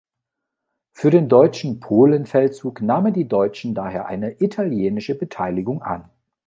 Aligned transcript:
Für 0.93 1.11
den 1.11 1.29
deutschen 1.29 1.79
Polenfeldzug 1.79 2.81
nahmen 2.81 3.13
die 3.13 3.27
Deutschen 3.27 3.75
daher 3.75 4.07
eine 4.07 4.41
italienische 4.41 5.13
Beteiligung 5.15 5.83
an. 5.83 6.09